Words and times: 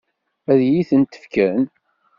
Ad 0.51 0.59
iyi-tent-fken? 0.65 1.61